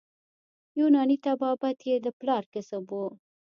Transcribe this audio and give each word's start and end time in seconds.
یوناني 0.79 1.17
طبابت 1.25 1.77
یې 1.89 1.95
د 2.05 2.07
پلار 2.19 2.43
کسب 2.53 2.83
وو. 2.95 3.07